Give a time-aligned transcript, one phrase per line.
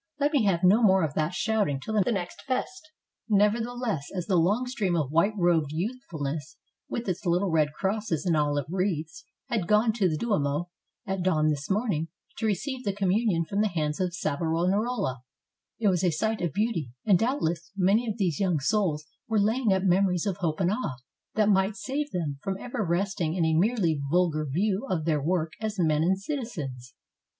[0.19, 2.87] Let me have no more of that shouting till the next Festa."
[3.29, 6.57] Nevertheless, as the long stream of white robed youth fulness,
[6.89, 10.69] with its little red crosses and olive wreaths, had gone to the Duomo
[11.05, 12.07] at dawn this morning
[12.39, 15.19] to receive the communion from the hands of Savonarola,
[15.77, 19.71] it was a sight of beauty; and, doubtless, many of those young souls were laying
[19.71, 20.97] up memories of hope and awe
[21.35, 25.53] that might save them from ever resting in a merely vulgar view of their work
[25.61, 26.95] as men and citizens.